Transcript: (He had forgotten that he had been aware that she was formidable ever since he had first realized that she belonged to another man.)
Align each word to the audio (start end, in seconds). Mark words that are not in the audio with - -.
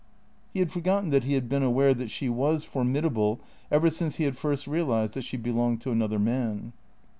(He 0.51 0.57
had 0.57 0.71
forgotten 0.71 1.11
that 1.11 1.25
he 1.25 1.35
had 1.35 1.47
been 1.47 1.61
aware 1.61 1.93
that 1.93 2.09
she 2.09 2.27
was 2.27 2.63
formidable 2.63 3.39
ever 3.69 3.91
since 3.91 4.15
he 4.15 4.23
had 4.23 4.35
first 4.35 4.65
realized 4.65 5.13
that 5.13 5.21
she 5.21 5.37
belonged 5.37 5.81
to 5.81 5.91
another 5.91 6.17
man.) 6.17 6.73